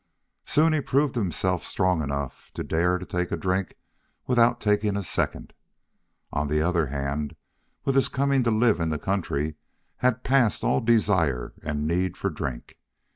[0.47, 3.75] Soon he proved himself strong enough to dare to take a drink
[4.25, 5.53] without taking a second.
[6.33, 7.35] On the other hand,
[7.85, 9.57] with his coming to live in the country,
[9.97, 12.79] had passed all desire and need for drink.